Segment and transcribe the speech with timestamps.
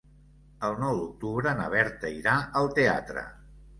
[0.69, 3.29] El nou d'octubre na Berta irà al teatre.